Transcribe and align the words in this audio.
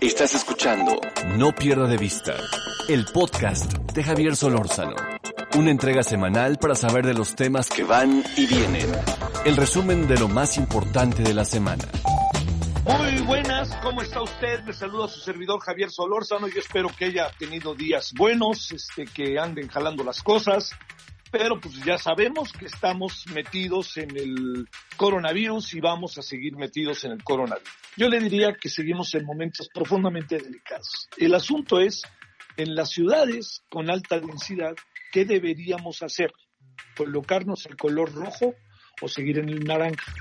Estás 0.00 0.34
escuchando 0.34 1.00
No 1.36 1.52
Pierda 1.52 1.86
de 1.86 1.96
Vista, 1.96 2.34
el 2.88 3.04
podcast 3.06 3.72
de 3.72 4.02
Javier 4.02 4.36
Solórzano. 4.36 4.96
Una 5.54 5.70
entrega 5.70 6.02
semanal 6.02 6.58
para 6.58 6.74
saber 6.74 7.06
de 7.06 7.14
los 7.14 7.34
temas 7.34 7.68
que 7.68 7.84
van 7.84 8.22
y 8.36 8.46
vienen. 8.46 8.86
El 9.44 9.56
resumen 9.56 10.06
de 10.08 10.18
lo 10.18 10.28
más 10.28 10.56
importante 10.56 11.22
de 11.22 11.34
la 11.34 11.44
semana. 11.44 11.84
Muy 12.84 13.22
buenas, 13.22 13.74
¿cómo 13.82 14.02
está 14.02 14.22
usted? 14.22 14.64
Le 14.64 14.72
saludo 14.72 15.04
a 15.04 15.08
su 15.08 15.20
servidor 15.20 15.60
Javier 15.60 15.90
Solórzano. 15.90 16.48
Yo 16.48 16.60
espero 16.60 16.88
que 16.88 17.06
haya 17.06 17.30
tenido 17.38 17.74
días 17.74 18.12
buenos, 18.12 18.72
este, 18.72 19.04
que 19.04 19.38
anden 19.38 19.68
jalando 19.68 20.04
las 20.04 20.22
cosas, 20.22 20.72
pero 21.32 21.58
pues 21.58 21.82
ya 21.82 21.96
sabemos 21.96 22.52
que 22.52 22.66
estamos 22.66 23.24
metidos 23.32 23.96
en 23.96 24.14
el 24.16 24.68
coronavirus 24.98 25.72
y 25.74 25.80
vamos 25.80 26.18
a 26.18 26.22
seguir 26.22 26.56
metidos 26.56 27.04
en 27.04 27.12
el 27.12 27.24
coronavirus. 27.24 27.72
Yo 27.96 28.10
le 28.10 28.20
diría 28.20 28.52
que 28.52 28.68
seguimos 28.68 29.14
en 29.14 29.24
momentos 29.24 29.70
profundamente 29.72 30.36
delicados. 30.36 31.08
El 31.16 31.34
asunto 31.34 31.80
es, 31.80 32.02
en 32.58 32.74
las 32.74 32.90
ciudades 32.90 33.64
con 33.70 33.90
alta 33.90 34.20
densidad, 34.20 34.74
¿qué 35.10 35.24
deberíamos 35.24 36.02
hacer? 36.02 36.32
¿Colocarnos 36.96 37.64
el 37.64 37.76
color 37.76 38.12
rojo 38.12 38.54
o 39.00 39.08
seguir 39.08 39.38
en 39.38 39.48
el 39.48 39.64
naranja? 39.64 40.12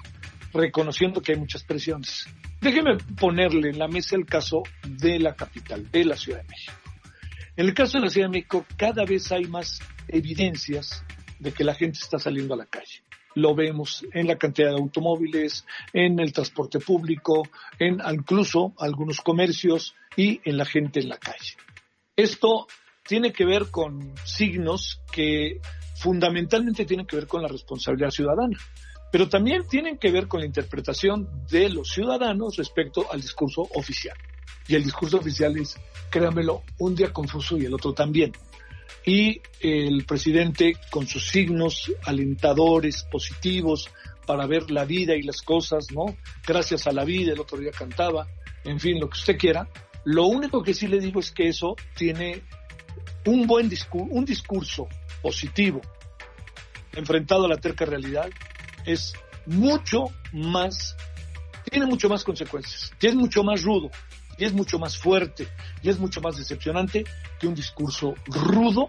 Reconociendo 0.54 1.22
que 1.22 1.34
hay 1.34 1.40
muchas 1.40 1.66
presiones. 1.66 2.26
Déjeme 2.62 2.98
ponerle 3.20 3.70
en 3.70 3.80
la 3.80 3.90
mesa 3.90 4.16
el 4.16 4.26
caso 4.26 4.64
de 4.88 5.20
la 5.20 5.36
capital, 5.36 5.92
de 5.92 6.06
la 6.06 6.16
Ciudad 6.16 6.42
de 6.42 6.48
México. 6.48 6.81
En 7.58 7.66
el 7.66 7.74
caso 7.74 7.98
de 7.98 8.06
la 8.06 8.10
Ciudad 8.10 8.28
de 8.28 8.32
México, 8.32 8.66
cada 8.78 9.04
vez 9.04 9.32
hay 9.32 9.44
más 9.46 9.80
evidencias 10.08 11.04
de 11.38 11.52
que 11.52 11.66
la 11.66 11.76
gente 11.76 12.00
está 12.02 12.18
saliendo 12.18 12.54
a 12.54 12.58
la 12.58 12.66
calle. 12.66 13.04
Lo 13.36 13.54
vemos 13.56 14.06
en 14.14 14.28
la 14.28 14.38
cantidad 14.38 14.70
de 14.70 14.78
automóviles, 14.78 15.66
en 15.92 16.20
el 16.20 16.32
transporte 16.32 16.80
público, 16.80 17.44
en 17.78 18.00
incluso 18.10 18.74
algunos 18.78 19.20
comercios 19.20 19.96
y 20.16 20.40
en 20.46 20.58
la 20.58 20.66
gente 20.66 21.02
en 21.02 21.10
la 21.10 21.18
calle. 21.18 21.56
Esto 22.16 22.68
tiene 23.06 23.34
que 23.34 23.46
ver 23.46 23.70
con 23.70 24.14
signos 24.24 25.02
que 25.12 25.60
fundamentalmente 25.96 26.86
tienen 26.86 27.06
que 27.06 27.18
ver 27.18 27.28
con 27.28 27.42
la 27.42 27.48
responsabilidad 27.48 28.12
ciudadana, 28.12 28.58
pero 29.12 29.28
también 29.28 29.68
tienen 29.68 29.98
que 29.98 30.12
ver 30.12 30.28
con 30.28 30.40
la 30.40 30.46
interpretación 30.46 31.28
de 31.50 31.70
los 31.70 31.90
ciudadanos 31.90 32.56
respecto 32.56 33.12
al 33.12 33.22
discurso 33.22 33.68
oficial. 33.76 34.18
Y 34.68 34.76
el 34.76 34.84
discurso 34.84 35.18
oficial 35.18 35.58
es, 35.58 35.78
créamelo, 36.10 36.64
un 36.80 36.96
día 36.96 37.12
confuso 37.12 37.58
y 37.58 37.66
el 37.66 37.74
otro 37.74 37.94
también. 37.94 38.34
Y 39.06 39.42
el 39.60 40.06
presidente, 40.06 40.78
con 40.90 41.08
sus 41.08 41.30
signos 41.30 41.92
alentadores, 42.04 43.04
positivos, 43.04 43.90
para 44.26 44.46
ver 44.46 44.70
la 44.70 44.86
vida 44.86 45.16
y 45.16 45.24
las 45.24 45.42
cosas, 45.42 45.92
¿no? 45.92 46.16
Gracias 46.46 46.88
a 46.88 46.92
la 46.92 47.04
vida, 47.04 47.34
el 47.34 47.40
otro 47.40 47.58
día 47.58 47.72
cantaba, 47.72 48.28
en 48.64 48.80
fin, 48.80 49.00
lo 49.00 49.10
que 49.10 49.18
usted 49.18 49.38
quiera. 49.38 49.68
Lo 50.04 50.26
único 50.28 50.64
que 50.64 50.74
sí 50.74 50.88
le 50.88 51.00
digo 51.00 51.20
es 51.20 51.32
que 51.32 51.48
eso 51.48 51.76
tiene 51.96 52.44
un 53.26 53.48
buen 53.48 53.70
discurso, 53.70 54.08
un 54.12 54.26
discurso 54.26 54.88
positivo 55.22 55.82
enfrentado 56.94 57.46
a 57.46 57.50
la 57.50 57.58
terca 57.58 57.86
realidad 57.86 58.30
es 58.86 59.14
mucho 59.46 60.06
más, 60.34 60.96
tiene 61.70 61.86
mucho 61.86 62.10
más 62.10 62.24
consecuencias, 62.24 62.92
es 63.00 63.16
mucho 63.16 63.44
más 63.44 63.64
rudo, 63.64 63.90
y 64.42 64.46
es 64.46 64.54
mucho 64.54 64.80
más 64.80 64.98
fuerte, 64.98 65.48
y 65.84 65.90
es 65.90 66.00
mucho 66.00 66.20
más 66.20 66.36
decepcionante 66.36 67.04
que 67.40 67.46
un 67.46 67.54
discurso 67.54 68.16
rudo 68.26 68.88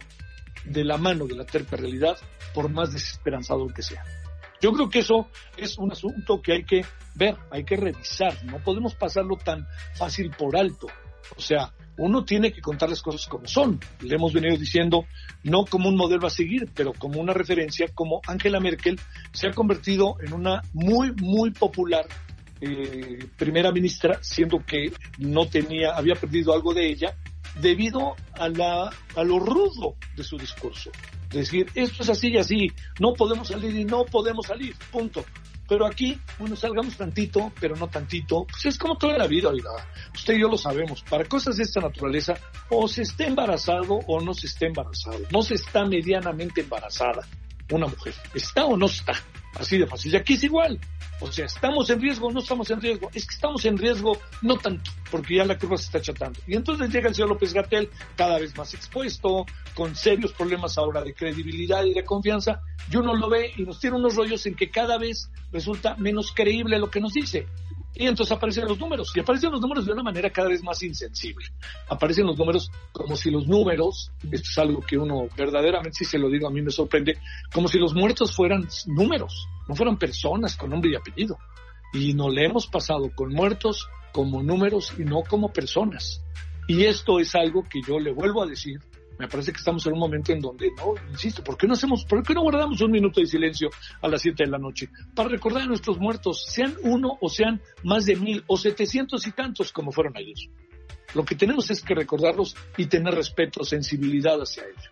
de 0.64 0.82
la 0.82 0.96
mano 0.96 1.26
de 1.26 1.34
la 1.34 1.44
terca 1.44 1.76
realidad, 1.76 2.16
por 2.54 2.70
más 2.70 2.90
desesperanzado 2.90 3.66
que 3.68 3.82
sea. 3.82 4.02
Yo 4.62 4.72
creo 4.72 4.88
que 4.88 5.00
eso 5.00 5.28
es 5.58 5.76
un 5.76 5.92
asunto 5.92 6.40
que 6.40 6.54
hay 6.54 6.64
que 6.64 6.86
ver, 7.14 7.36
hay 7.50 7.64
que 7.64 7.76
revisar, 7.76 8.42
no 8.46 8.60
podemos 8.64 8.94
pasarlo 8.94 9.36
tan 9.36 9.66
fácil 9.94 10.30
por 10.30 10.56
alto. 10.56 10.86
O 11.36 11.40
sea, 11.42 11.74
uno 11.98 12.24
tiene 12.24 12.50
que 12.50 12.62
contar 12.62 12.88
las 12.88 13.02
cosas 13.02 13.26
como 13.26 13.46
son. 13.46 13.78
Le 14.00 14.14
hemos 14.14 14.32
venido 14.32 14.56
diciendo, 14.56 15.04
no 15.44 15.66
como 15.66 15.90
un 15.90 15.96
modelo 15.98 16.26
a 16.26 16.30
seguir, 16.30 16.70
pero 16.74 16.94
como 16.94 17.20
una 17.20 17.34
referencia, 17.34 17.88
como 17.94 18.22
Angela 18.26 18.58
Merkel 18.58 18.98
se 19.34 19.48
ha 19.48 19.50
convertido 19.50 20.14
en 20.24 20.32
una 20.32 20.62
muy, 20.72 21.12
muy 21.12 21.50
popular 21.50 22.06
eh, 22.62 23.26
primera 23.36 23.72
ministra, 23.72 24.18
siendo 24.22 24.64
que 24.64 24.92
no 25.18 25.46
tenía, 25.46 25.96
había 25.96 26.14
perdido 26.14 26.54
algo 26.54 26.72
de 26.72 26.86
ella, 26.88 27.16
debido 27.60 28.14
a, 28.34 28.48
la, 28.48 28.90
a 29.16 29.24
lo 29.24 29.38
rudo 29.40 29.96
de 30.16 30.22
su 30.22 30.38
discurso. 30.38 30.90
Decir, 31.30 31.66
esto 31.74 32.02
es 32.02 32.08
así 32.08 32.28
y 32.28 32.38
así, 32.38 32.72
no 33.00 33.14
podemos 33.14 33.48
salir 33.48 33.74
y 33.74 33.84
no 33.84 34.04
podemos 34.04 34.46
salir, 34.46 34.76
punto. 34.90 35.24
Pero 35.68 35.86
aquí, 35.86 36.20
bueno, 36.38 36.54
salgamos 36.54 36.96
tantito, 36.96 37.52
pero 37.58 37.74
no 37.74 37.88
tantito. 37.88 38.44
Pues 38.44 38.66
es 38.66 38.78
como 38.78 38.96
toda 38.96 39.16
la 39.16 39.26
vida, 39.26 39.48
oiga. 39.48 39.70
Usted 40.14 40.34
y 40.34 40.40
yo 40.40 40.48
lo 40.48 40.58
sabemos. 40.58 41.02
Para 41.02 41.24
cosas 41.24 41.56
de 41.56 41.62
esta 41.62 41.80
naturaleza, 41.80 42.34
o 42.68 42.86
se 42.86 43.02
está 43.02 43.24
embarazado 43.24 44.00
o 44.06 44.20
no 44.20 44.34
se 44.34 44.48
está 44.48 44.66
embarazado. 44.66 45.20
No 45.30 45.42
se 45.42 45.54
está 45.54 45.84
medianamente 45.84 46.60
embarazada 46.60 47.26
una 47.70 47.86
mujer. 47.86 48.14
¿Está 48.34 48.66
o 48.66 48.76
no 48.76 48.86
está? 48.86 49.14
Así 49.54 49.78
de 49.78 49.86
fácil. 49.86 50.12
Y 50.12 50.16
aquí 50.16 50.34
es 50.34 50.44
igual. 50.44 50.78
O 51.20 51.30
sea, 51.30 51.46
¿estamos 51.46 51.88
en 51.90 52.00
riesgo 52.00 52.28
o 52.28 52.32
no 52.32 52.40
estamos 52.40 52.68
en 52.70 52.80
riesgo? 52.80 53.08
Es 53.14 53.26
que 53.26 53.34
estamos 53.34 53.64
en 53.64 53.78
riesgo 53.78 54.18
no 54.40 54.56
tanto, 54.56 54.90
porque 55.10 55.36
ya 55.36 55.44
la 55.44 55.56
curva 55.56 55.76
se 55.76 55.84
está 55.84 55.98
achatando. 55.98 56.40
Y 56.48 56.56
entonces 56.56 56.90
llega 56.90 57.08
el 57.08 57.14
señor 57.14 57.28
López 57.28 57.52
Gatel 57.52 57.90
cada 58.16 58.38
vez 58.38 58.56
más 58.56 58.74
expuesto, 58.74 59.46
con 59.74 59.94
serios 59.94 60.32
problemas 60.32 60.78
ahora 60.78 61.02
de 61.02 61.14
credibilidad 61.14 61.84
y 61.84 61.94
de 61.94 62.04
confianza, 62.04 62.60
y 62.90 62.96
uno 62.96 63.14
lo 63.14 63.28
ve 63.28 63.52
y 63.56 63.62
nos 63.62 63.78
tiene 63.78 63.96
unos 63.96 64.16
rollos 64.16 64.44
en 64.46 64.56
que 64.56 64.70
cada 64.70 64.98
vez 64.98 65.30
resulta 65.52 65.94
menos 65.96 66.32
creíble 66.34 66.78
lo 66.78 66.90
que 66.90 67.00
nos 67.00 67.12
dice. 67.12 67.46
Y 67.94 68.06
entonces 68.06 68.34
aparecen 68.34 68.66
los 68.66 68.78
números, 68.78 69.12
y 69.14 69.20
aparecen 69.20 69.52
los 69.52 69.60
números 69.60 69.84
de 69.84 69.92
una 69.92 70.02
manera 70.02 70.30
cada 70.30 70.48
vez 70.48 70.62
más 70.62 70.82
insensible. 70.82 71.46
Aparecen 71.88 72.26
los 72.26 72.38
números 72.38 72.70
como 72.92 73.16
si 73.16 73.30
los 73.30 73.46
números, 73.46 74.10
esto 74.22 74.48
es 74.50 74.58
algo 74.58 74.80
que 74.80 74.96
uno 74.96 75.28
verdaderamente, 75.36 75.98
si 75.98 76.04
se 76.04 76.18
lo 76.18 76.30
digo, 76.30 76.48
a 76.48 76.50
mí 76.50 76.62
me 76.62 76.70
sorprende, 76.70 77.18
como 77.52 77.68
si 77.68 77.78
los 77.78 77.94
muertos 77.94 78.34
fueran 78.34 78.66
números, 78.86 79.46
no 79.68 79.74
fueran 79.74 79.98
personas 79.98 80.56
con 80.56 80.70
nombre 80.70 80.90
y 80.90 80.94
apellido. 80.94 81.38
Y 81.92 82.14
no 82.14 82.30
le 82.30 82.46
hemos 82.46 82.66
pasado 82.66 83.10
con 83.14 83.34
muertos 83.34 83.86
como 84.12 84.42
números 84.42 84.94
y 84.98 85.02
no 85.04 85.22
como 85.22 85.52
personas. 85.52 86.22
Y 86.68 86.84
esto 86.84 87.18
es 87.18 87.34
algo 87.34 87.64
que 87.64 87.82
yo 87.86 87.98
le 87.98 88.12
vuelvo 88.12 88.42
a 88.42 88.46
decir, 88.46 88.80
me 89.18 89.28
parece 89.28 89.52
que 89.52 89.58
estamos 89.58 89.86
en 89.86 89.92
un 89.92 89.98
momento 89.98 90.32
en 90.32 90.40
donde, 90.40 90.70
no, 90.76 90.94
insisto, 91.10 91.42
¿por 91.44 91.56
qué 91.56 91.66
no 91.66 91.74
hacemos, 91.74 92.04
por 92.04 92.22
qué 92.22 92.34
no 92.34 92.42
guardamos 92.42 92.80
un 92.80 92.90
minuto 92.90 93.20
de 93.20 93.26
silencio 93.26 93.70
a 94.00 94.08
las 94.08 94.22
7 94.22 94.44
de 94.44 94.50
la 94.50 94.58
noche 94.58 94.88
para 95.14 95.28
recordar 95.28 95.62
a 95.62 95.66
nuestros 95.66 95.98
muertos, 95.98 96.44
sean 96.48 96.74
uno 96.82 97.18
o 97.20 97.28
sean 97.28 97.60
más 97.84 98.06
de 98.06 98.16
mil 98.16 98.44
o 98.46 98.56
setecientos 98.56 99.26
y 99.26 99.32
tantos 99.32 99.72
como 99.72 99.92
fueron 99.92 100.16
ayer? 100.16 100.36
Lo 101.14 101.24
que 101.24 101.34
tenemos 101.34 101.70
es 101.70 101.82
que 101.82 101.94
recordarlos 101.94 102.56
y 102.76 102.86
tener 102.86 103.14
respeto, 103.14 103.64
sensibilidad 103.64 104.40
hacia 104.40 104.64
ellos. 104.64 104.90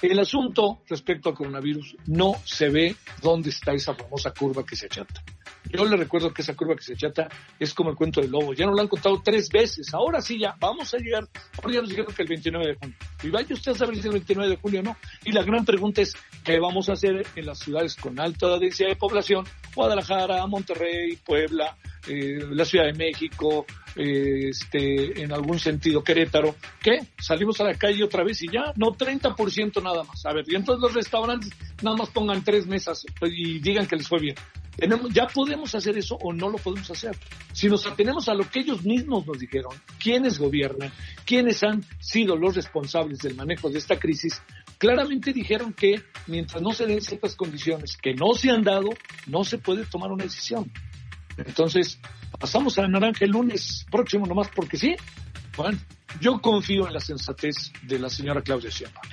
El 0.00 0.18
asunto 0.20 0.82
respecto 0.88 1.28
al 1.28 1.34
coronavirus 1.34 1.96
no 2.06 2.34
se 2.44 2.68
ve 2.68 2.94
dónde 3.20 3.50
está 3.50 3.72
esa 3.72 3.94
famosa 3.94 4.32
curva 4.32 4.64
que 4.64 4.76
se 4.76 4.86
achata. 4.86 5.24
Yo 5.70 5.84
le 5.84 5.96
recuerdo 5.96 6.32
que 6.32 6.42
esa 6.42 6.54
curva 6.54 6.74
que 6.76 6.82
se 6.82 6.96
chata 6.96 7.28
es 7.58 7.74
como 7.74 7.90
el 7.90 7.96
cuento 7.96 8.20
del 8.20 8.30
lobo. 8.30 8.54
Ya 8.54 8.66
nos 8.66 8.74
lo 8.74 8.82
han 8.82 8.88
contado 8.88 9.20
tres 9.22 9.48
veces. 9.48 9.92
Ahora 9.92 10.20
sí, 10.20 10.38
ya 10.38 10.56
vamos 10.58 10.92
a 10.94 10.98
llegar. 10.98 11.28
Ahora 11.62 11.74
ya 11.74 11.80
nos 11.80 11.90
dijeron 11.90 12.14
que 12.14 12.22
el 12.22 12.28
29 12.28 12.66
de 12.66 12.74
junio. 12.74 12.96
Y 13.22 13.30
vaya 13.30 13.54
usted 13.54 13.72
a 13.72 13.74
saber 13.74 13.96
si 13.96 14.06
el 14.06 14.14
29 14.14 14.50
de 14.50 14.56
junio 14.56 14.80
o 14.80 14.82
no. 14.82 14.96
Y 15.24 15.32
la 15.32 15.42
gran 15.42 15.64
pregunta 15.64 16.00
es, 16.00 16.14
¿qué 16.44 16.58
vamos 16.58 16.88
a 16.88 16.92
hacer 16.92 17.26
en 17.34 17.46
las 17.46 17.58
ciudades 17.58 17.96
con 17.96 18.18
alta 18.18 18.58
densidad 18.58 18.88
de 18.88 18.96
población? 18.96 19.44
Guadalajara, 19.74 20.46
Monterrey, 20.46 21.16
Puebla, 21.16 21.76
eh, 22.06 22.38
la 22.50 22.64
Ciudad 22.64 22.86
de 22.86 22.94
México, 22.94 23.66
eh, 23.96 24.48
este, 24.48 25.22
en 25.22 25.32
algún 25.32 25.58
sentido 25.58 26.02
Querétaro. 26.02 26.54
¿Qué? 26.82 26.98
Salimos 27.18 27.60
a 27.60 27.64
la 27.64 27.74
calle 27.74 28.02
otra 28.02 28.24
vez 28.24 28.42
y 28.42 28.48
ya, 28.50 28.72
no 28.76 28.94
30% 28.96 29.82
nada 29.82 30.04
más. 30.04 30.24
A 30.24 30.32
ver, 30.32 30.44
y 30.48 30.54
entonces 30.54 30.80
los 30.80 30.94
restaurantes 30.94 31.50
nada 31.82 31.96
más 31.96 32.08
pongan 32.10 32.42
tres 32.42 32.66
mesas 32.66 33.04
y 33.22 33.58
digan 33.58 33.86
que 33.86 33.96
les 33.96 34.08
fue 34.08 34.20
bien 34.20 34.34
ya 35.12 35.26
podemos 35.26 35.74
hacer 35.74 35.98
eso 35.98 36.16
o 36.20 36.32
no 36.32 36.48
lo 36.48 36.58
podemos 36.58 36.90
hacer. 36.90 37.16
Si 37.52 37.68
nos 37.68 37.86
atenemos 37.86 38.28
a 38.28 38.34
lo 38.34 38.48
que 38.48 38.60
ellos 38.60 38.84
mismos 38.84 39.26
nos 39.26 39.38
dijeron, 39.38 39.72
quiénes 39.98 40.38
gobiernan, 40.38 40.92
quiénes 41.24 41.62
han 41.62 41.84
sido 41.98 42.36
los 42.36 42.54
responsables 42.54 43.18
del 43.18 43.34
manejo 43.34 43.70
de 43.70 43.78
esta 43.78 43.98
crisis, 43.98 44.40
claramente 44.78 45.32
dijeron 45.32 45.72
que 45.72 46.02
mientras 46.26 46.62
no 46.62 46.72
se 46.72 46.86
den 46.86 47.00
ciertas 47.00 47.34
condiciones 47.34 47.96
que 47.96 48.14
no 48.14 48.34
se 48.34 48.50
han 48.50 48.62
dado, 48.62 48.90
no 49.26 49.44
se 49.44 49.58
puede 49.58 49.84
tomar 49.84 50.12
una 50.12 50.24
decisión. 50.24 50.70
Entonces, 51.36 51.98
pasamos 52.38 52.78
a 52.78 52.86
naranja 52.86 53.24
el 53.24 53.32
lunes 53.32 53.84
próximo 53.90 54.26
nomás 54.26 54.48
porque 54.54 54.76
sí. 54.76 54.96
Yo 56.20 56.40
confío 56.40 56.86
en 56.86 56.94
la 56.94 57.00
sensatez 57.00 57.72
de 57.82 57.98
la 57.98 58.08
señora 58.08 58.42
Claudia 58.42 58.70
Sheinbaum. 58.70 59.04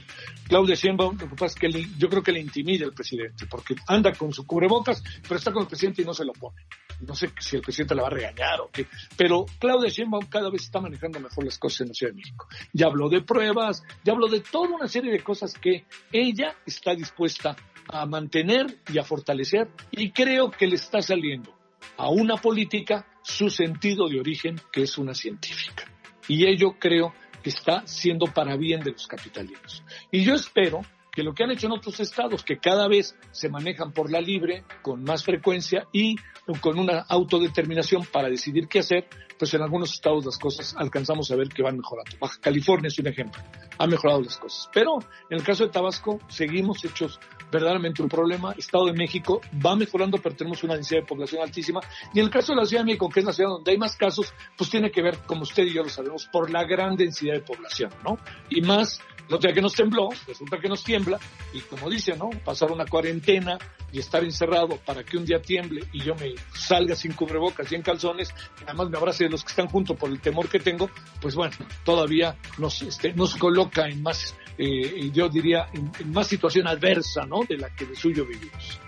Claudia 0.47 0.75
Sheinbaum, 0.75 1.17
lo 1.17 1.29
que 1.29 1.35
pasa 1.35 1.45
es 1.45 1.55
que 1.55 1.87
yo 1.97 2.07
creo 2.07 2.21
que 2.21 2.31
le 2.31 2.39
intimida 2.39 2.85
el 2.85 2.93
presidente, 2.93 3.47
porque 3.47 3.75
anda 3.87 4.13
con 4.13 4.31
su 4.31 4.45
cubrebocas, 4.45 5.03
pero 5.23 5.37
está 5.37 5.51
con 5.51 5.63
el 5.63 5.67
presidente 5.67 6.03
y 6.03 6.05
no 6.05 6.13
se 6.13 6.23
lo 6.23 6.33
pone. 6.33 6.61
No 7.01 7.15
sé 7.15 7.31
si 7.39 7.55
el 7.55 7.61
presidente 7.61 7.95
la 7.95 8.03
va 8.03 8.07
a 8.09 8.11
regañar 8.11 8.61
o 8.61 8.69
qué, 8.71 8.87
pero 9.17 9.45
Claudia 9.59 9.89
Sheinbaum 9.89 10.27
cada 10.27 10.49
vez 10.51 10.63
está 10.63 10.79
manejando 10.79 11.19
mejor 11.19 11.45
las 11.45 11.57
cosas 11.57 11.81
en 11.81 11.87
la 11.89 11.93
Ciudad 11.95 12.13
de 12.13 12.17
México. 12.17 12.47
Ya 12.73 12.85
habló 12.85 13.09
de 13.09 13.21
pruebas, 13.21 13.83
ya 14.03 14.13
habló 14.13 14.27
de 14.27 14.41
toda 14.41 14.69
una 14.69 14.87
serie 14.87 15.11
de 15.11 15.21
cosas 15.21 15.55
que 15.55 15.85
ella 16.11 16.55
está 16.65 16.93
dispuesta 16.93 17.55
a 17.87 18.05
mantener 18.05 18.81
y 18.93 18.99
a 18.99 19.03
fortalecer, 19.03 19.67
y 19.91 20.11
creo 20.11 20.51
que 20.51 20.67
le 20.67 20.75
está 20.75 21.01
saliendo 21.01 21.55
a 21.97 22.09
una 22.09 22.37
política 22.37 23.07
su 23.23 23.49
sentido 23.49 24.07
de 24.07 24.19
origen, 24.19 24.61
que 24.71 24.83
es 24.83 24.97
una 24.97 25.13
científica. 25.13 25.84
Y 26.27 26.47
ello 26.47 26.75
creo 26.79 27.13
que 27.43 27.49
está 27.49 27.85
siendo 27.85 28.25
para 28.25 28.55
bien 28.57 28.81
de 28.81 28.91
los 28.91 29.07
capitalinos. 29.07 29.83
Y 30.11 30.23
yo 30.23 30.33
espero 30.33 30.81
que 31.15 31.23
lo 31.23 31.33
que 31.33 31.43
han 31.43 31.51
hecho 31.51 31.67
en 31.67 31.73
otros 31.73 31.99
estados, 31.99 32.43
que 32.43 32.57
cada 32.57 32.87
vez 32.87 33.15
se 33.31 33.49
manejan 33.49 33.93
por 33.93 34.11
la 34.11 34.19
libre, 34.19 34.65
con 34.81 35.03
más 35.03 35.23
frecuencia 35.23 35.87
y 35.93 36.17
con 36.61 36.77
una 36.77 36.99
autodeterminación 37.07 38.05
para 38.05 38.29
decidir 38.29 38.67
qué 38.67 38.79
hacer, 38.79 39.07
pues 39.39 39.53
en 39.53 39.61
algunos 39.61 39.93
estados 39.93 40.25
las 40.25 40.37
cosas 40.37 40.75
alcanzamos 40.77 41.31
a 41.31 41.35
ver 41.35 41.49
que 41.49 41.63
van 41.63 41.77
mejorando. 41.77 42.17
California 42.41 42.87
es 42.87 42.99
un 42.99 43.07
ejemplo, 43.07 43.41
ha 43.77 43.87
mejorado 43.87 44.21
las 44.21 44.37
cosas. 44.37 44.69
Pero 44.73 44.99
en 45.29 45.37
el 45.37 45.43
caso 45.43 45.65
de 45.65 45.71
Tabasco 45.71 46.19
seguimos 46.27 46.83
hechos 46.83 47.19
verdaderamente 47.51 48.01
un 48.01 48.09
problema. 48.09 48.53
Estado 48.57 48.87
de 48.87 48.93
México 48.93 49.41
va 49.65 49.75
mejorando, 49.75 50.17
pero 50.17 50.35
tenemos 50.35 50.63
una 50.63 50.75
densidad 50.75 51.01
de 51.01 51.07
población 51.07 51.41
altísima. 51.41 51.79
Y 52.13 52.19
en 52.19 52.25
el 52.25 52.31
caso 52.31 52.53
de 52.53 52.59
la 52.59 52.65
Ciudad 52.65 52.81
de 52.83 52.87
México, 52.87 53.09
que 53.09 53.21
es 53.21 53.25
la 53.25 53.33
ciudad 53.33 53.51
donde 53.51 53.71
hay 53.71 53.77
más 53.77 53.95
casos, 53.95 54.33
pues 54.57 54.69
tiene 54.69 54.91
que 54.91 55.01
ver, 55.01 55.19
como 55.25 55.43
usted 55.43 55.63
y 55.63 55.73
yo 55.73 55.83
lo 55.83 55.89
sabemos, 55.89 56.27
por 56.31 56.49
la 56.49 56.63
gran 56.65 56.95
densidad 56.95 57.33
de 57.33 57.41
población, 57.41 57.91
¿no? 58.03 58.17
Y 58.49 58.61
más 58.61 58.99
no 59.29 59.37
día 59.37 59.53
que 59.53 59.61
nos 59.61 59.73
tembló, 59.73 60.09
resulta 60.27 60.59
que 60.59 60.69
nos 60.69 60.83
tiembla, 60.83 61.19
y 61.53 61.61
como 61.61 61.89
dice, 61.89 62.15
¿no? 62.15 62.29
Pasar 62.43 62.71
una 62.71 62.85
cuarentena 62.85 63.57
y 63.91 63.99
estar 63.99 64.23
encerrado 64.23 64.77
para 64.77 65.03
que 65.03 65.17
un 65.17 65.25
día 65.25 65.41
tiemble 65.41 65.83
y 65.93 66.03
yo 66.03 66.15
me 66.15 66.35
salga 66.53 66.95
sin 66.95 67.13
cubrebocas 67.13 67.71
y 67.71 67.75
en 67.75 67.81
calzones, 67.81 68.33
además 68.65 68.89
me 68.89 68.97
abrace 68.97 69.23
de 69.23 69.29
los 69.29 69.43
que 69.43 69.49
están 69.49 69.67
juntos 69.67 69.97
por 69.97 70.09
el 70.09 70.19
temor 70.19 70.47
que 70.47 70.59
tengo, 70.59 70.89
pues 71.21 71.35
bueno, 71.35 71.55
todavía 71.83 72.35
nos, 72.57 72.81
este, 72.81 73.13
nos 73.13 73.35
coloca 73.35 73.87
en 73.87 74.01
más, 74.03 74.35
eh, 74.57 75.09
yo 75.11 75.29
diría, 75.29 75.69
en, 75.73 76.11
más 76.11 76.27
situación 76.27 76.67
adversa, 76.67 77.25
¿no? 77.25 77.41
De 77.47 77.57
la 77.57 77.73
que 77.73 77.85
de 77.85 77.95
suyo 77.95 78.25
vivimos. 78.25 78.79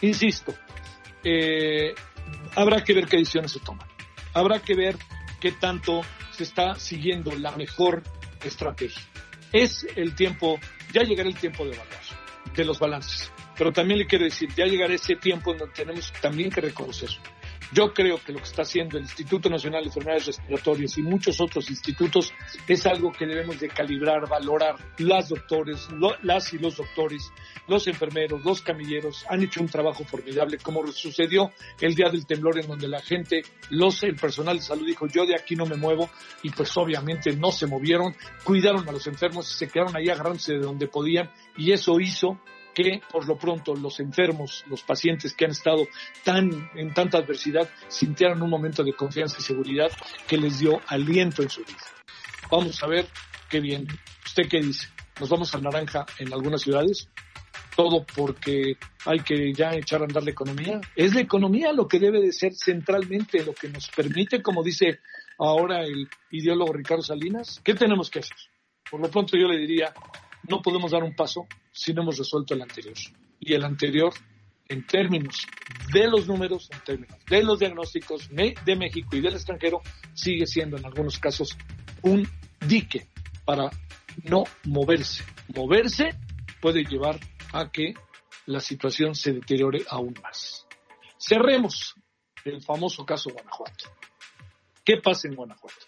Insisto, 0.00 0.54
eh, 1.22 1.94
habrá 2.56 2.82
que 2.82 2.94
ver 2.94 3.06
qué 3.06 3.18
decisiones 3.18 3.52
se 3.52 3.60
toman. 3.60 3.86
Habrá 4.32 4.58
que 4.58 4.74
ver 4.74 4.96
qué 5.40 5.52
tanto 5.52 6.02
se 6.32 6.42
está 6.42 6.74
siguiendo 6.74 7.30
la 7.36 7.52
mejor 7.52 8.02
estrategia 8.42 9.02
es 9.54 9.86
el 9.96 10.14
tiempo, 10.14 10.58
ya 10.92 11.02
llegará 11.02 11.28
el 11.28 11.36
tiempo 11.36 11.64
de 11.64 11.70
balance, 11.70 12.14
de 12.54 12.64
los 12.64 12.78
balances. 12.78 13.32
Pero 13.56 13.72
también 13.72 14.00
le 14.00 14.06
quiero 14.06 14.24
decir, 14.24 14.48
ya 14.54 14.66
llegará 14.66 14.92
ese 14.94 15.14
tiempo 15.14 15.52
en 15.52 15.58
donde 15.58 15.74
tenemos 15.74 16.12
también 16.20 16.50
que 16.50 16.60
reconocer 16.60 17.08
yo 17.74 17.92
creo 17.92 18.18
que 18.24 18.32
lo 18.32 18.38
que 18.38 18.44
está 18.44 18.62
haciendo 18.62 18.96
el 18.96 19.02
Instituto 19.02 19.50
Nacional 19.50 19.82
de 19.82 19.88
Enfermedades 19.88 20.26
Respiratorias 20.26 20.96
y 20.96 21.02
muchos 21.02 21.40
otros 21.40 21.68
institutos 21.68 22.32
es 22.68 22.86
algo 22.86 23.10
que 23.10 23.26
debemos 23.26 23.58
de 23.58 23.68
calibrar, 23.68 24.28
valorar. 24.28 24.76
Las 24.98 25.28
doctores, 25.28 25.88
las 26.22 26.52
y 26.52 26.58
los 26.58 26.76
doctores, 26.76 27.32
los 27.66 27.88
enfermeros, 27.88 28.44
los 28.44 28.62
camilleros 28.62 29.26
han 29.28 29.42
hecho 29.42 29.60
un 29.60 29.68
trabajo 29.68 30.04
formidable, 30.04 30.58
como 30.58 30.86
sucedió 30.86 31.50
el 31.80 31.94
día 31.96 32.08
del 32.10 32.26
temblor 32.26 32.60
en 32.60 32.68
donde 32.68 32.86
la 32.86 33.00
gente, 33.00 33.42
los, 33.70 34.04
el 34.04 34.14
personal 34.14 34.56
de 34.56 34.62
salud 34.62 34.86
dijo 34.86 35.08
yo 35.08 35.26
de 35.26 35.34
aquí 35.34 35.56
no 35.56 35.66
me 35.66 35.76
muevo 35.76 36.08
y 36.42 36.50
pues 36.50 36.76
obviamente 36.76 37.34
no 37.34 37.50
se 37.50 37.66
movieron, 37.66 38.14
cuidaron 38.44 38.88
a 38.88 38.92
los 38.92 39.06
enfermos, 39.08 39.48
se 39.48 39.68
quedaron 39.68 39.96
ahí 39.96 40.08
agarrándose 40.08 40.52
de 40.52 40.60
donde 40.60 40.86
podían 40.86 41.30
y 41.56 41.72
eso 41.72 41.98
hizo 41.98 42.38
que 42.74 43.00
por 43.10 43.26
lo 43.26 43.38
pronto 43.38 43.74
los 43.74 44.00
enfermos, 44.00 44.64
los 44.68 44.82
pacientes 44.82 45.34
que 45.34 45.44
han 45.44 45.52
estado 45.52 45.86
tan 46.24 46.70
en 46.74 46.92
tanta 46.92 47.18
adversidad, 47.18 47.70
sintieran 47.88 48.42
un 48.42 48.50
momento 48.50 48.82
de 48.82 48.92
confianza 48.92 49.36
y 49.38 49.42
seguridad 49.42 49.90
que 50.26 50.36
les 50.36 50.58
dio 50.58 50.80
aliento 50.88 51.42
en 51.42 51.50
su 51.50 51.62
vida. 51.62 51.78
Vamos 52.50 52.82
a 52.82 52.86
ver 52.86 53.06
qué 53.48 53.60
bien. 53.60 53.86
¿Usted 54.24 54.48
qué 54.48 54.60
dice? 54.60 54.88
¿Nos 55.20 55.28
vamos 55.28 55.54
al 55.54 55.62
naranja 55.62 56.04
en 56.18 56.32
algunas 56.32 56.62
ciudades? 56.62 57.08
Todo 57.76 58.04
porque 58.14 58.76
hay 59.04 59.20
que 59.20 59.52
ya 59.52 59.74
echar 59.74 60.02
a 60.02 60.04
andar 60.04 60.22
la 60.22 60.30
economía. 60.30 60.80
Es 60.94 61.14
la 61.14 61.20
economía 61.20 61.72
lo 61.72 61.88
que 61.88 61.98
debe 61.98 62.20
de 62.20 62.32
ser 62.32 62.52
centralmente, 62.54 63.44
lo 63.44 63.54
que 63.54 63.68
nos 63.68 63.88
permite, 63.88 64.42
como 64.42 64.62
dice 64.62 65.00
ahora 65.38 65.82
el 65.84 66.08
ideólogo 66.30 66.72
Ricardo 66.72 67.02
Salinas, 67.02 67.60
¿qué 67.64 67.74
tenemos 67.74 68.10
que 68.10 68.20
hacer? 68.20 68.36
Por 68.90 69.00
lo 69.00 69.10
pronto 69.10 69.36
yo 69.36 69.48
le 69.48 69.58
diría, 69.58 69.92
no 70.48 70.62
podemos 70.62 70.90
dar 70.92 71.02
un 71.02 71.14
paso 71.14 71.46
si 71.72 71.92
no 71.92 72.02
hemos 72.02 72.18
resuelto 72.18 72.54
el 72.54 72.62
anterior. 72.62 72.94
Y 73.40 73.54
el 73.54 73.64
anterior, 73.64 74.12
en 74.68 74.86
términos 74.86 75.46
de 75.92 76.08
los 76.08 76.26
números, 76.26 76.70
en 76.72 76.80
términos 76.80 77.18
de 77.28 77.42
los 77.42 77.58
diagnósticos 77.58 78.28
de 78.30 78.76
México 78.76 79.16
y 79.16 79.20
del 79.20 79.34
extranjero, 79.34 79.82
sigue 80.14 80.46
siendo 80.46 80.76
en 80.76 80.86
algunos 80.86 81.18
casos 81.18 81.56
un 82.02 82.28
dique 82.66 83.08
para 83.44 83.70
no 84.22 84.44
moverse. 84.64 85.24
Moverse 85.54 86.10
puede 86.60 86.84
llevar 86.84 87.18
a 87.52 87.70
que 87.70 87.94
la 88.46 88.60
situación 88.60 89.14
se 89.14 89.32
deteriore 89.32 89.84
aún 89.88 90.14
más. 90.22 90.66
Cerremos 91.18 91.94
el 92.44 92.62
famoso 92.62 93.04
caso 93.04 93.30
Guanajuato. 93.30 93.90
¿Qué 94.84 94.98
pasa 94.98 95.28
en 95.28 95.34
Guanajuato? 95.34 95.86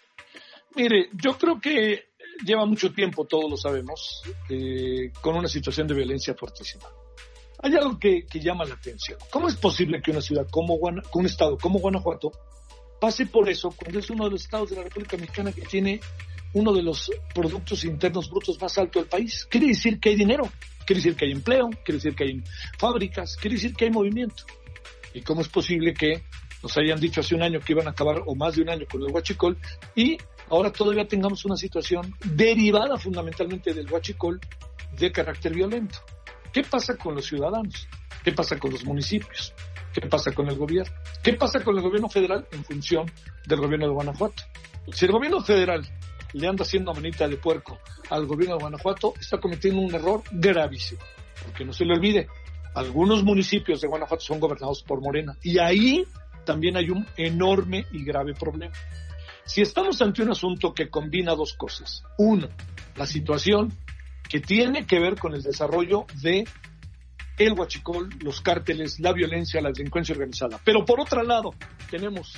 Mire, 0.75 1.09
yo 1.13 1.37
creo 1.37 1.59
que 1.59 2.09
lleva 2.45 2.65
mucho 2.65 2.91
tiempo, 2.91 3.25
todos 3.25 3.49
lo 3.49 3.57
sabemos, 3.57 4.21
eh, 4.49 5.11
con 5.21 5.35
una 5.35 5.47
situación 5.47 5.87
de 5.87 5.95
violencia 5.95 6.33
fortísima. 6.33 6.85
Hay 7.59 7.73
algo 7.75 7.97
que, 7.97 8.25
llama 8.33 8.65
la 8.65 8.75
atención. 8.75 9.17
¿Cómo 9.31 9.47
es 9.47 9.55
posible 9.55 10.01
que 10.01 10.11
una 10.11 10.21
ciudad 10.21 10.47
como 10.49 10.75
un 10.75 11.25
estado 11.25 11.57
como 11.57 11.79
Guanajuato 11.79 12.31
pase 13.01 13.25
por 13.25 13.49
eso 13.49 13.71
cuando 13.71 13.99
es 13.99 14.09
uno 14.09 14.25
de 14.25 14.31
los 14.31 14.43
estados 14.43 14.69
de 14.69 14.75
la 14.75 14.83
República 14.83 15.17
Mexicana 15.17 15.51
que 15.51 15.61
tiene 15.61 15.99
uno 16.53 16.73
de 16.73 16.81
los 16.81 17.11
productos 17.33 17.83
internos 17.83 18.29
brutos 18.29 18.61
más 18.61 18.77
altos 18.77 19.03
del 19.03 19.09
país? 19.09 19.47
Quiere 19.49 19.67
decir 19.67 19.99
que 19.99 20.09
hay 20.09 20.15
dinero, 20.15 20.49
quiere 20.85 21.01
decir 21.01 21.15
que 21.15 21.25
hay 21.25 21.31
empleo, 21.31 21.69
quiere 21.83 21.97
decir 21.97 22.15
que 22.15 22.23
hay 22.25 22.43
fábricas, 22.77 23.35
quiere 23.37 23.55
decir 23.55 23.73
que 23.73 23.85
hay 23.85 23.91
movimiento. 23.91 24.43
¿Y 25.13 25.21
cómo 25.21 25.41
es 25.41 25.49
posible 25.49 25.93
que 25.93 26.23
nos 26.67 26.77
hayan 26.77 26.99
dicho 26.99 27.21
hace 27.21 27.33
un 27.33 27.43
año 27.43 27.61
que 27.61 27.71
iban 27.71 27.87
a 27.87 27.91
acabar 27.91 28.23
o 28.25 28.35
más 28.35 28.55
de 28.57 28.61
un 28.61 28.69
año 28.69 28.85
con 28.91 29.01
el 29.01 29.09
huachicol 29.09 29.57
y 29.95 30.17
ahora 30.49 30.69
todavía 30.69 31.07
tengamos 31.07 31.45
una 31.45 31.55
situación 31.55 32.13
derivada 32.25 32.97
fundamentalmente 32.97 33.73
del 33.73 33.89
huachicol 33.89 34.41
de 34.99 35.11
carácter 35.13 35.53
violento. 35.53 35.99
¿Qué 36.51 36.63
pasa 36.63 36.97
con 36.97 37.15
los 37.15 37.25
ciudadanos? 37.25 37.87
¿Qué 38.21 38.33
pasa 38.33 38.59
con 38.59 38.71
los 38.71 38.83
municipios? 38.83 39.53
¿Qué 39.93 40.01
pasa 40.01 40.33
con 40.33 40.49
el 40.49 40.57
gobierno? 40.57 40.93
¿Qué 41.23 41.33
pasa 41.33 41.63
con 41.63 41.77
el 41.77 41.81
gobierno 41.81 42.09
federal 42.09 42.45
en 42.51 42.65
función 42.65 43.09
del 43.45 43.59
gobierno 43.61 43.87
de 43.87 43.93
Guanajuato? 43.93 44.43
Si 44.91 45.05
el 45.05 45.11
gobierno 45.13 45.41
federal 45.41 45.87
le 46.33 46.47
anda 46.47 46.63
haciendo 46.63 46.93
manita 46.93 47.29
de 47.29 47.37
puerco 47.37 47.79
al 48.09 48.25
gobierno 48.25 48.57
de 48.57 48.61
Guanajuato, 48.63 49.13
está 49.17 49.39
cometiendo 49.39 49.79
un 49.79 49.95
error 49.95 50.21
gravísimo. 50.31 50.99
Porque 51.45 51.63
no 51.63 51.71
se 51.71 51.85
le 51.85 51.93
olvide, 51.93 52.27
algunos 52.75 53.23
municipios 53.23 53.79
de 53.79 53.87
Guanajuato 53.87 54.23
son 54.23 54.39
gobernados 54.39 54.83
por 54.83 55.01
Morena. 55.01 55.37
Y 55.41 55.59
ahí 55.59 56.05
también 56.47 56.77
hay 56.77 56.89
un 56.89 57.05
enorme 57.17 57.85
y 57.91 58.05
grave 58.05 58.33
problema. 58.33 58.73
Si 59.45 59.61
estamos 59.61 60.01
ante 60.01 60.23
un 60.23 60.31
asunto 60.31 60.73
que 60.73 60.89
combina 60.89 61.35
dos 61.35 61.53
cosas. 61.53 62.03
Uno, 62.17 62.47
la 62.95 63.05
situación 63.05 63.73
que 64.27 64.39
tiene 64.39 64.87
que 64.87 64.99
ver 64.99 65.17
con 65.17 65.35
el 65.35 65.43
desarrollo 65.43 66.05
de 66.21 66.47
el 67.37 67.53
huachicol, 67.53 68.09
los 68.21 68.41
cárteles, 68.41 68.99
la 68.99 69.13
violencia, 69.13 69.61
la 69.61 69.71
delincuencia 69.71 70.13
organizada. 70.13 70.59
Pero 70.63 70.85
por 70.85 70.99
otro 71.01 71.21
lado, 71.21 71.53
tenemos 71.91 72.33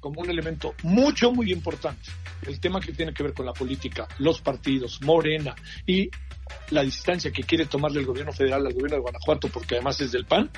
como 0.00 0.20
un 0.20 0.28
elemento 0.28 0.74
mucho, 0.82 1.32
muy 1.32 1.52
importante 1.52 2.10
el 2.46 2.58
tema 2.58 2.80
que 2.80 2.92
tiene 2.92 3.14
que 3.14 3.22
ver 3.22 3.32
con 3.32 3.46
la 3.46 3.52
política, 3.52 4.08
los 4.18 4.40
partidos, 4.40 5.00
Morena 5.02 5.54
y 5.86 6.10
la 6.70 6.82
distancia 6.82 7.30
que 7.30 7.44
quiere 7.44 7.66
tomarle 7.66 8.00
el 8.00 8.06
gobierno 8.06 8.32
federal 8.32 8.66
al 8.66 8.72
gobierno 8.72 8.96
de 8.96 9.02
Guanajuato, 9.02 9.48
porque 9.48 9.76
además 9.76 10.00
es 10.00 10.10
del 10.10 10.26
PAN, 10.26 10.50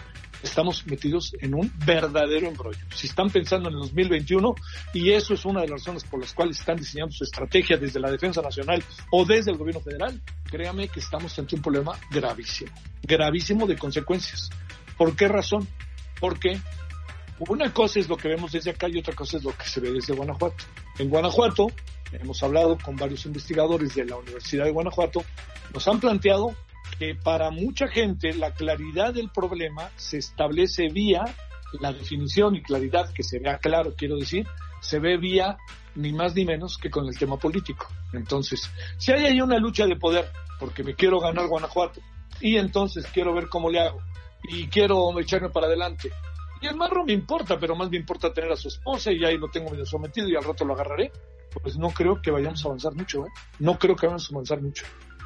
estamos 0.44 0.86
metidos 0.86 1.34
en 1.40 1.54
un 1.54 1.72
verdadero 1.84 2.48
embrollo. 2.48 2.78
Si 2.94 3.06
están 3.06 3.30
pensando 3.30 3.68
en 3.68 3.74
el 3.74 3.80
2021, 3.80 4.54
y 4.92 5.10
eso 5.10 5.34
es 5.34 5.44
una 5.44 5.62
de 5.62 5.68
las 5.68 5.80
razones 5.80 6.04
por 6.04 6.20
las 6.20 6.32
cuales 6.34 6.58
están 6.58 6.76
diseñando 6.76 7.12
su 7.12 7.24
estrategia 7.24 7.76
desde 7.76 8.00
la 8.00 8.10
Defensa 8.10 8.42
Nacional 8.42 8.82
o 9.10 9.24
desde 9.24 9.50
el 9.50 9.58
gobierno 9.58 9.80
federal, 9.80 10.20
créame 10.44 10.88
que 10.88 11.00
estamos 11.00 11.36
ante 11.38 11.56
un 11.56 11.62
problema 11.62 11.98
gravísimo, 12.10 12.70
gravísimo 13.02 13.66
de 13.66 13.76
consecuencias. 13.76 14.50
¿Por 14.96 15.16
qué 15.16 15.28
razón? 15.28 15.66
Porque 16.20 16.60
una 17.40 17.72
cosa 17.72 17.98
es 17.98 18.08
lo 18.08 18.16
que 18.16 18.28
vemos 18.28 18.52
desde 18.52 18.70
acá 18.70 18.88
y 18.88 18.98
otra 18.98 19.14
cosa 19.14 19.38
es 19.38 19.44
lo 19.44 19.56
que 19.56 19.66
se 19.66 19.80
ve 19.80 19.92
desde 19.92 20.14
Guanajuato. 20.14 20.64
En 20.98 21.08
Guanajuato, 21.08 21.66
hemos 22.12 22.42
hablado 22.42 22.78
con 22.78 22.96
varios 22.96 23.26
investigadores 23.26 23.94
de 23.94 24.04
la 24.04 24.16
Universidad 24.16 24.64
de 24.64 24.70
Guanajuato, 24.70 25.24
nos 25.72 25.88
han 25.88 25.98
planteado 25.98 26.54
que 26.98 27.14
para 27.14 27.50
mucha 27.50 27.88
gente 27.88 28.34
la 28.34 28.52
claridad 28.52 29.14
del 29.14 29.30
problema 29.30 29.90
se 29.96 30.18
establece 30.18 30.88
vía 30.88 31.24
la 31.80 31.92
definición 31.92 32.54
y 32.54 32.62
claridad 32.62 33.12
que 33.12 33.22
se 33.22 33.38
vea 33.38 33.58
claro, 33.58 33.94
quiero 33.96 34.16
decir, 34.16 34.46
se 34.80 34.98
ve 34.98 35.16
vía 35.16 35.56
ni 35.96 36.12
más 36.12 36.34
ni 36.34 36.44
menos 36.44 36.78
que 36.78 36.90
con 36.90 37.06
el 37.06 37.18
tema 37.18 37.36
político. 37.36 37.88
Entonces, 38.12 38.70
si 38.98 39.12
hay 39.12 39.24
ahí 39.24 39.40
una 39.40 39.58
lucha 39.58 39.86
de 39.86 39.96
poder, 39.96 40.30
porque 40.58 40.84
me 40.84 40.94
quiero 40.94 41.20
ganar 41.20 41.48
Guanajuato, 41.48 42.00
y 42.40 42.56
entonces 42.56 43.06
quiero 43.12 43.34
ver 43.34 43.48
cómo 43.48 43.70
le 43.70 43.80
hago, 43.80 44.00
y 44.44 44.68
quiero 44.68 45.18
echarme 45.18 45.50
para 45.50 45.66
adelante, 45.66 46.10
y 46.60 46.66
el 46.66 46.76
marro 46.76 47.04
me 47.04 47.12
importa, 47.12 47.58
pero 47.58 47.76
más 47.76 47.90
me 47.90 47.96
importa 47.96 48.32
tener 48.32 48.52
a 48.52 48.56
su 48.56 48.68
esposa 48.68 49.12
y 49.12 49.24
ahí 49.24 49.36
lo 49.36 49.48
tengo 49.48 49.70
medio 49.70 49.84
sometido 49.84 50.28
y 50.28 50.36
al 50.36 50.44
rato 50.44 50.64
lo 50.64 50.74
agarraré, 50.74 51.12
pues 51.62 51.76
no 51.76 51.90
creo 51.90 52.20
que 52.22 52.30
vayamos 52.30 52.64
a 52.64 52.68
avanzar 52.68 52.94
mucho, 52.94 53.26
¿eh? 53.26 53.30
No 53.58 53.78
creo 53.78 53.94
que 53.94 54.06
vayamos 54.06 54.30
a 54.30 54.34
avanzar 54.34 54.62
mucho 54.62 54.84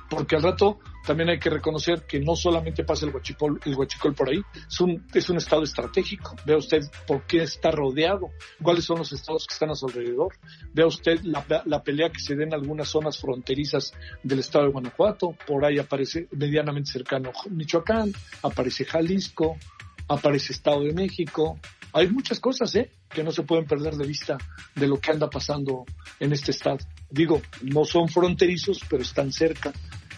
porque 0.09 0.37
al 0.37 0.43
rato 0.43 0.79
también 1.07 1.31
hay 1.31 1.39
que 1.39 1.51
reconocer 1.51 2.05
que 2.07 2.21
no 2.21 2.37
solamente 2.37 2.85
pasa 2.85 3.07
el 3.07 3.15
huachicol, 3.15 3.61
el 3.65 3.75
huachicol 3.75 4.15
por 4.15 4.29
ahí, 4.29 4.43
es 4.69 4.81
un, 4.81 5.07
es 5.15 5.29
un 5.31 5.39
estado 5.39 5.63
estratégico. 5.63 6.37
Vea 6.45 6.59
usted 6.59 6.83
por 7.07 7.23
qué 7.23 7.43
está 7.43 7.71
rodeado, 7.71 8.31
cuáles 8.63 8.85
son 8.85 8.99
los 8.99 9.13
estados 9.13 9.47
que 9.47 9.55
están 9.55 9.71
a 9.71 9.75
su 9.75 9.87
alrededor. 9.87 10.35
Vea 10.75 10.87
usted 10.87 11.21
la, 11.23 11.45
la 11.65 11.83
pelea 11.83 12.11
que 12.11 12.21
se 12.21 12.37
da 12.37 12.45
en 12.45 12.55
algunas 12.55 12.89
zonas 12.89 13.19
fronterizas 13.19 13.93
del 14.23 14.41
estado 14.41 14.67
de 14.67 14.73
Guanajuato, 14.73 15.35
por 15.47 15.65
ahí 15.65 15.79
aparece 15.79 16.29
medianamente 16.33 16.91
cercano 16.91 17.33
Michoacán, 17.51 18.13
aparece 18.43 18.85
Jalisco, 18.85 19.57
aparece 20.09 20.53
Estado 20.53 20.83
de 20.83 20.93
México. 20.93 21.59
Hay 21.93 22.09
muchas 22.09 22.39
cosas, 22.39 22.75
¿eh? 22.75 22.91
que 23.09 23.25
no 23.25 23.31
se 23.31 23.43
pueden 23.43 23.67
perder 23.67 23.95
de 23.95 24.07
vista 24.07 24.37
de 24.75 24.87
lo 24.87 25.01
que 25.01 25.11
anda 25.11 25.31
pasando 25.31 25.85
en 26.21 26.33
este 26.33 26.51
estado. 26.51 26.79
Digo, 27.11 27.41
no 27.63 27.85
son 27.85 28.09
fronterizos, 28.09 28.81
pero 28.89 29.03
están 29.03 29.33
cerca 29.33 29.73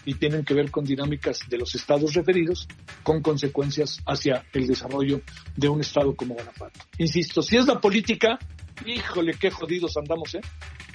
y 0.05 0.15
tienen 0.15 0.43
que 0.43 0.53
ver 0.53 0.71
con 0.71 0.83
dinámicas 0.83 1.39
de 1.47 1.57
los 1.57 1.75
estados 1.75 2.13
referidos 2.13 2.67
con 3.03 3.21
consecuencias 3.21 3.99
hacia 4.05 4.45
el 4.53 4.67
desarrollo 4.67 5.21
de 5.55 5.69
un 5.69 5.81
estado 5.81 6.15
como 6.15 6.35
Guanajuato. 6.35 6.79
Insisto, 6.97 7.41
si 7.41 7.57
es 7.57 7.65
la 7.65 7.79
política, 7.79 8.39
híjole, 8.85 9.33
qué 9.33 9.51
jodidos 9.51 9.97
andamos, 9.97 10.35
¿eh? 10.35 10.41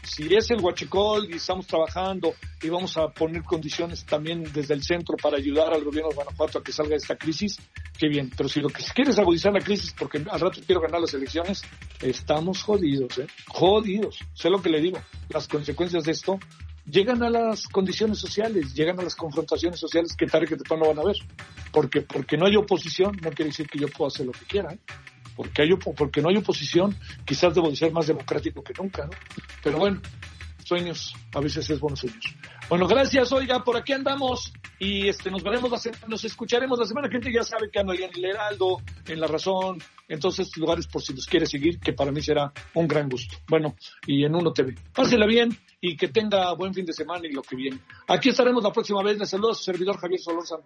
Si 0.02 0.32
es 0.32 0.50
el 0.52 0.60
huachicol 0.60 1.28
y 1.28 1.34
estamos 1.34 1.66
trabajando 1.66 2.34
y 2.62 2.68
vamos 2.68 2.96
a 2.96 3.08
poner 3.08 3.42
condiciones 3.42 4.04
también 4.04 4.44
desde 4.52 4.74
el 4.74 4.84
centro 4.84 5.16
para 5.16 5.36
ayudar 5.36 5.74
al 5.74 5.82
gobierno 5.82 6.10
de 6.10 6.14
Guanajuato 6.14 6.58
a 6.58 6.62
que 6.62 6.70
salga 6.70 6.90
de 6.90 6.96
esta 6.96 7.16
crisis, 7.16 7.58
qué 7.98 8.08
bien. 8.08 8.30
Pero 8.36 8.48
si 8.48 8.60
lo 8.60 8.68
que 8.68 8.84
quieres 8.94 9.14
es 9.14 9.18
agudizar 9.18 9.52
la 9.52 9.60
crisis 9.60 9.92
porque 9.98 10.18
al 10.18 10.40
rato 10.40 10.60
quiero 10.64 10.80
ganar 10.80 11.00
las 11.00 11.12
elecciones, 11.12 11.62
estamos 12.00 12.62
jodidos, 12.62 13.18
¿eh? 13.18 13.26
Jodidos. 13.48 14.20
Sé 14.32 14.48
lo 14.48 14.62
que 14.62 14.70
le 14.70 14.80
digo. 14.80 14.98
Las 15.28 15.48
consecuencias 15.48 16.04
de 16.04 16.12
esto 16.12 16.38
llegan 16.90 17.22
a 17.22 17.30
las 17.30 17.66
condiciones 17.66 18.18
sociales, 18.18 18.74
llegan 18.74 18.98
a 19.00 19.02
las 19.02 19.14
confrontaciones 19.14 19.78
sociales 19.78 20.14
que 20.16 20.26
tarde 20.26 20.46
que 20.46 20.56
temprano 20.56 20.88
van 20.88 20.98
a 20.98 21.04
ver. 21.04 21.16
Porque, 21.72 22.02
porque 22.02 22.36
no 22.36 22.46
hay 22.46 22.56
oposición, 22.56 23.16
no 23.22 23.30
quiere 23.30 23.50
decir 23.50 23.68
que 23.68 23.78
yo 23.78 23.88
pueda 23.88 24.08
hacer 24.08 24.26
lo 24.26 24.32
que 24.32 24.44
quiera. 24.46 24.72
¿eh? 24.72 24.78
Porque, 25.34 25.62
hay, 25.62 25.70
porque 25.74 26.22
no 26.22 26.30
hay 26.30 26.36
oposición, 26.36 26.96
quizás 27.24 27.54
debo 27.54 27.68
de 27.68 27.76
ser 27.76 27.92
más 27.92 28.06
democrático 28.06 28.62
que 28.62 28.72
nunca. 28.72 29.04
¿no? 29.04 29.12
Pero 29.62 29.78
bueno, 29.78 30.00
sueños, 30.64 31.14
a 31.34 31.40
veces 31.40 31.68
es 31.68 31.78
buenos 31.78 32.00
sueños. 32.00 32.24
Bueno, 32.68 32.86
gracias, 32.86 33.30
oiga, 33.32 33.62
por 33.62 33.76
aquí 33.76 33.92
andamos 33.92 34.52
y 34.78 35.08
este 35.08 35.30
nos 35.30 35.42
veremos 35.42 35.70
la 35.70 35.78
semana, 35.78 36.04
nos 36.08 36.24
escucharemos 36.24 36.78
la 36.78 36.86
semana 36.86 37.08
que 37.08 37.18
viene, 37.18 37.36
ya 37.36 37.42
sabe 37.42 37.70
que 37.70 37.78
ando 37.78 37.92
ahí 37.92 38.02
en 38.02 38.10
el 38.14 38.24
Heraldo, 38.24 38.82
en 39.06 39.20
La 39.20 39.26
Razón, 39.26 39.78
en 40.08 40.20
todos 40.20 40.38
estos 40.38 40.56
lugares 40.58 40.86
por 40.86 41.02
si 41.02 41.14
nos 41.14 41.26
quiere 41.26 41.46
seguir, 41.46 41.78
que 41.80 41.92
para 41.92 42.12
mí 42.12 42.20
será 42.20 42.52
un 42.74 42.86
gran 42.86 43.08
gusto. 43.08 43.36
Bueno, 43.48 43.74
y 44.06 44.24
en 44.24 44.34
Uno 44.34 44.52
TV. 44.52 44.74
Pásela 44.94 45.26
bien 45.26 45.56
y 45.80 45.96
que 45.96 46.08
tenga 46.08 46.52
buen 46.54 46.74
fin 46.74 46.84
de 46.84 46.92
semana 46.92 47.26
y 47.26 47.32
lo 47.32 47.42
que 47.42 47.56
viene. 47.56 47.78
Aquí 48.08 48.28
estaremos 48.28 48.62
la 48.62 48.72
próxima 48.72 49.02
vez. 49.02 49.18
Les 49.18 49.28
saludo 49.28 49.52
a 49.52 49.54
su 49.54 49.64
servidor 49.64 49.98
Javier 49.98 50.20
Solórzano. 50.20 50.64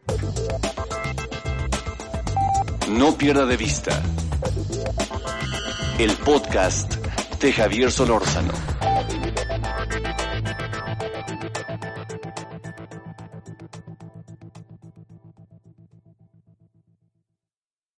No 2.89 3.17
pierda 3.17 3.47
de 3.47 3.57
vista 3.57 4.03
el 5.99 6.13
podcast 6.17 6.95
de 7.41 7.53
Javier 7.53 7.93
Solórzano. 7.93 8.53